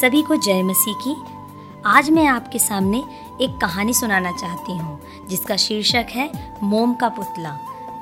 [0.00, 1.14] सभी को जय मसीह की।
[1.86, 2.98] आज मैं आपके सामने
[3.40, 7.50] एक कहानी सुनाना चाहती हूँ, जिसका शीर्षक है मोम का पुतला।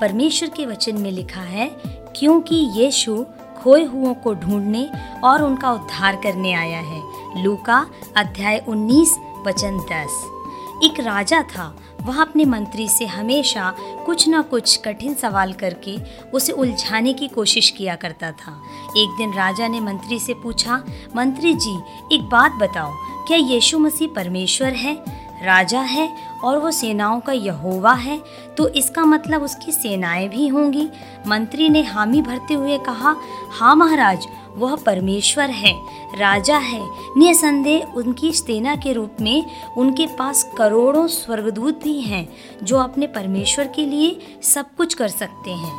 [0.01, 3.25] परमेश्वर के वचन में लिखा है, क्योंकि यीशु
[3.63, 4.91] खोए हुओं को ढूँढने
[5.25, 7.03] और उनका उद्धार करने आया है।
[7.43, 7.87] लूका
[8.17, 9.17] अध्याय 19
[9.47, 10.25] वचन 10
[10.85, 13.73] एक राजा था, वह अपने मंत्री से हमेशा
[14.07, 15.97] कुछ ना कुछ कठिन सवाल करके
[16.31, 18.53] उसे उलझाने की कोशिश किया करता था।
[18.97, 20.83] एक दिन राजा ने मंत्री से पूछा,
[21.17, 21.79] मंत्री जी,
[22.13, 22.93] एक बात बताओ,
[23.27, 24.95] क्या यीशु मसीह परमेश्वर है?
[25.43, 26.09] राजा है
[26.45, 28.21] और वो सेनाओं का यहोवा है
[28.57, 30.89] तो इसका मतलब उसकी सेनाएँ भी होंगी?
[31.27, 33.15] मंत्री ने हामी भरते हुए कहा
[33.51, 35.73] हाँ महाराज वह परमेश्वर है,
[36.17, 42.29] राजा है। निसंदेह उनकी सेना के रूप में उनके पास करोड़ों स्वर्गदूत भी हैं,
[42.63, 45.73] जो अपने परमेश्वर के लिए सब कुछ कर सकते हैं।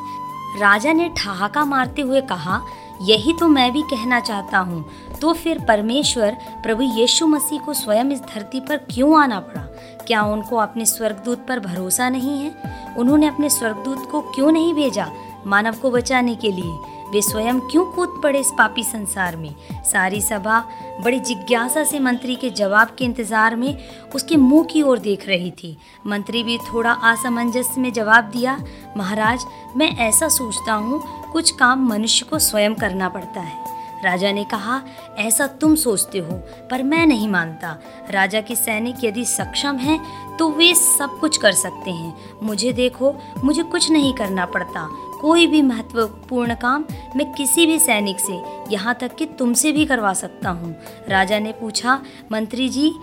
[0.59, 2.61] राजा ने ठहाका मारते हुए कहा,
[3.01, 4.85] यही तो मैं भी कहना चाहता हूँ।
[5.21, 9.61] तो फिर परमेश्वर प्रभु यीशु मसीह को स्वयं इस धरती पर क्यों आना पड़ा?
[10.07, 12.51] क्या उनको अपने स्वर्गदूत पर भरोसा नहीं है?
[12.97, 15.11] उन्होंने अपने स्वर्गदूत को क्यों नहीं भेजा?
[15.47, 19.55] मानव को बचाने के लिए। वे स्वयं क्यों कूद पड़े इस पापी संसार में?
[19.83, 20.59] सारी सभा
[21.01, 23.77] बड़ी जिज्ञासा से मंत्री के जवाब के इंतज़ार में
[24.15, 28.57] उसके मुँह की ओर देख रही थी। मंत्री भी थोड़ा असमंजस में जवाब दिया,
[28.97, 29.45] महाराज,
[29.77, 31.01] मैं ऐसा सोचता हूँ,
[31.31, 33.61] कुछ काम मनुष्य को स्वयं करना पड़ता है।
[34.03, 34.81] राजा ने कहा,
[35.17, 36.35] ऐसा तुम सोचते हो,
[36.71, 37.77] पर मैं नहीं मानता।
[38.11, 43.13] राजा के सैनिक यदि सक्षम हैं तो वे सब कुछ कर सकते हैं। मुझे देखो,
[43.43, 44.89] मुझे कुछ नहीं करना पड़ता।
[45.23, 46.85] कोई भी महत्वपूर्ण काम
[47.15, 50.75] मैं किसी भी सैनिक से, यहाँ तक कि तुमसे भी करवा सकता हूँ।
[51.09, 52.93] राजा ने पूछा, मंत्री जी,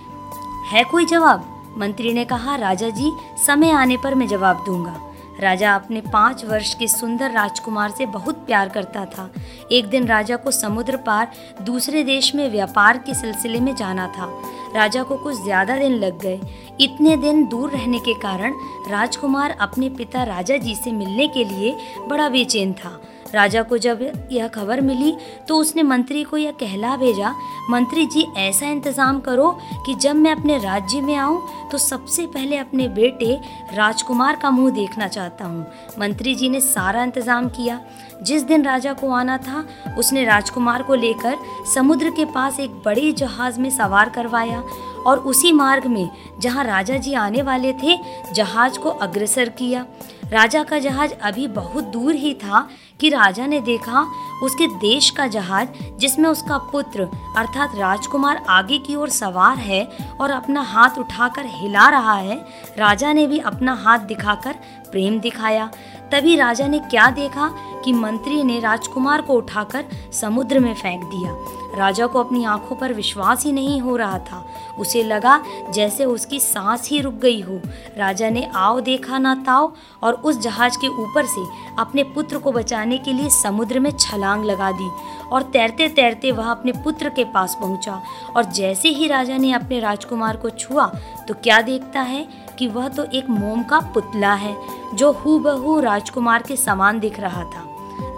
[0.70, 1.46] है कोई जवाब?
[1.78, 3.12] मंत्री ने कहा, राजा जी,
[3.46, 5.00] समय आने पर मैं जवाब दूँगा।
[5.40, 9.28] राजा अपने पाँच वर्ष के सुंदर राजकुमार से बहुत प्यार करता था।
[9.72, 11.30] एक दिन राजा को समुद्र पार,
[11.62, 14.28] दूसरे देश में व्यापार के सिलसिले में जाना था।
[14.74, 16.40] राजा को कुछ ज़्यादा दिन लग गए।
[16.80, 18.54] इतने दिन दूर रहने के कारण
[18.90, 21.76] राजकुमार अपने पिता राजा जी से मिलने के लिए
[22.08, 23.00] बड़ा बेचैन था।
[23.34, 24.00] राजा को जब
[24.32, 25.14] यह खबर मिली
[25.48, 27.34] तो उसने मंत्री को यह कहला भेजा,
[27.70, 29.50] मंत्री जी, ऐसा इंतज़ाम करो
[29.86, 33.38] कि जब मैं अपने राज्य में आऊँ तो सबसे पहले अपने बेटे
[33.74, 35.66] राजकुमार का मुँह देखना चाहता हूँ।
[35.98, 37.80] मंत्री जी ने सारा इंतज़ाम किया।
[38.22, 39.64] जिस दिन राजा को आना था,
[39.98, 41.36] उसने राजकुमार को लेकर
[41.74, 44.62] समुद्र के पास एक बड़े जहाज़ में सवार करवाया
[45.06, 46.08] और उसी मार्ग में
[46.40, 47.98] जहाँ राजा जी आने वाले थे,
[48.34, 49.86] जहाज़ को अग्रसर किया।
[50.32, 52.68] राजा का जहाज़ अभी बहुत दूर ही था
[53.00, 54.06] कि राजा ने देखा
[54.42, 59.82] उसके देश का जहाज़, जिसमें उसका पुत्र अर्थात राजकुमार आगे की ओर सवार है
[60.20, 62.36] और अपना हाथ उठाकर हिला रहा है,
[62.78, 64.52] राजा ने भी अपना हाथ दिखाकर
[64.90, 65.70] प्रेम दिखाया।
[66.12, 67.50] तभी राजा ने क्या देखा?
[67.84, 71.36] कि मंत्री ने राजकुमार को उठाकर समुद्र में फेंक दिया।
[71.76, 74.44] राजा को अपनी आँखों पर विश्वास ही नहीं हो रहा था।
[74.78, 77.60] उसे लगा जैसे उसकी सांस ही रुक गई हो।
[77.98, 81.44] राजा ने आओ देखा ना ताओ और उस जहाज़ के ऊपर से
[81.78, 84.90] अपने पुत्र को बचाने के लिए समुद्र में छलांग लगा दी
[85.32, 88.00] और तैरते तैरते वह अपने पुत्र के पास पहुँचा।
[88.36, 90.86] और जैसे ही राजा ने अपने राजकुमार को छुआ
[91.28, 92.26] तो क्या देखता है
[92.58, 94.56] कि वह तो एक मोम का पुतला है,
[94.94, 97.59] जो हूबहू राजकुमार के समान दिख रहा था।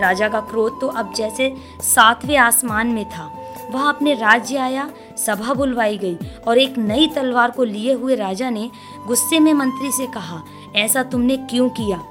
[0.03, 3.31] राजा का क्रोध तो अब जैसे सातवें आसमान में था।
[3.71, 6.17] वह अपने राज्य आया, सभा बुलवाई गई
[6.49, 8.71] और एक नई तलवार को लिए हुए राजा ने
[9.07, 10.43] गुस्से में मंत्री से कहा,
[10.77, 12.03] ऐसा तुमने क्यों किया?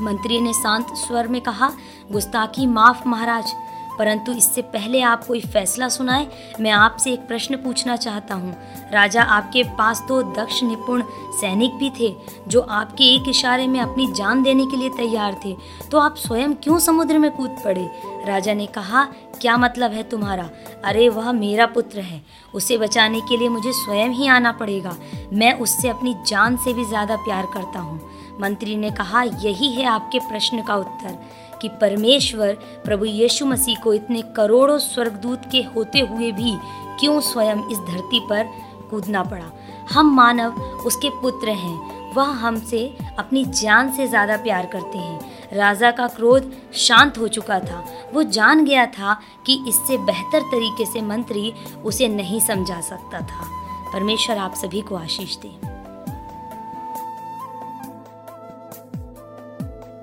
[0.00, 1.70] मंत्री ने शांत स्वर में कहा,
[2.12, 3.54] गुस्ताखी माफ़ महाराज
[3.98, 6.26] परंतु इससे पहले आप कोई फैसला सुनाए,
[6.60, 8.56] मैं आपसे एक प्रश्न पूछना चाहता हूँ।
[8.92, 11.02] राजा आपके पास तो दक्ष निपुण
[11.40, 12.14] सैनिक भी थे,
[12.48, 15.56] जो आपके एक इशारे में अपनी जान देने के लिए तैयार थे।
[15.90, 17.90] तो आप स्वयं क्यों समुद्र में कूद पड़े?
[18.26, 19.04] राजा ने कहा,
[19.40, 20.50] क्या मतलब है तुम्हारा?
[20.84, 22.22] अरे, वह मेरा पुत्र है।
[22.54, 24.96] उसे बचाने के लिए मुझे स्वयं ही आना पड़ेगा।
[25.32, 28.00] मैं उससे अपनी जान से भी ज़्यादा प्यार करता हूँ।
[28.40, 31.18] मंत्री ने कहा, यही है आपके प्रश्न का उत्तर।
[31.62, 32.54] कि परमेश्वर
[32.84, 36.56] प्रभु यीशु मसीह को इतने करोड़ों स्वर्गदूत के होते हुए भी
[37.00, 38.44] क्यों स्वयं इस धरती पर
[38.90, 39.50] कूदना पड़ा?
[39.92, 42.86] हम मानव उसके पुत्र हैं। वह हमसे
[43.18, 47.84] अपनी जान से ज़्यादा प्यार करते हैं। राजा का क्रोध शांत हो चुका था।
[48.14, 51.52] वो जान गया था कि इससे बेहतर तरीके से मंत्री
[51.84, 53.48] उसे नहीं समझा सकता था।
[53.92, 55.67] परमेश्वर आप सभी को आशीष दे।